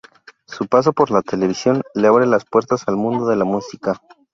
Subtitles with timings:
[0.47, 4.01] Su paso por la televisión le abre las puertas al mundo de la música.